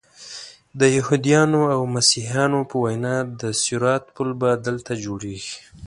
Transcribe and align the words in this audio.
د 0.79 0.81
یهودانو 0.97 1.61
او 1.75 1.81
مسیحیانو 1.95 2.59
په 2.69 2.75
وینا 2.83 3.17
د 3.41 3.41
صراط 3.63 4.03
پل 4.15 4.29
به 4.39 4.49
دلته 4.67 4.93
جوړیږي. 5.05 5.57